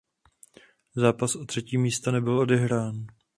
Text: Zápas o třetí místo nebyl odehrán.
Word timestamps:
Zápas 0.97 1.35
o 1.35 1.45
třetí 1.45 1.77
místo 1.77 2.11
nebyl 2.11 2.39
odehrán. 2.39 3.05